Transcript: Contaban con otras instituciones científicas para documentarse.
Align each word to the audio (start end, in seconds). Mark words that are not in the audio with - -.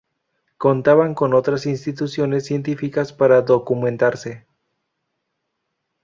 Contaban 0.57 1.13
con 1.13 1.35
otras 1.35 1.67
instituciones 1.67 2.45
científicas 2.45 3.13
para 3.13 3.43
documentarse. 3.43 4.47